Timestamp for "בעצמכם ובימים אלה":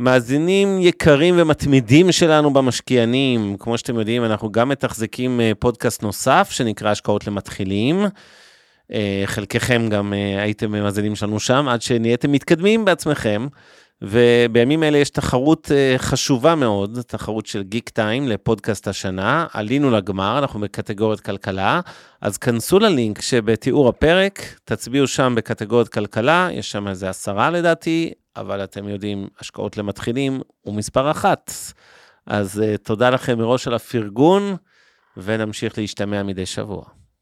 12.84-14.98